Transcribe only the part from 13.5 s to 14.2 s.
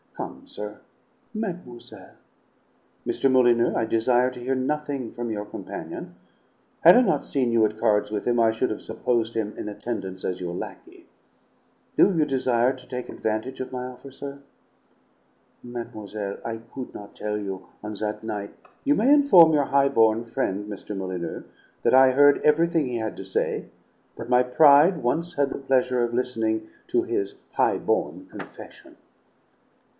of my offer,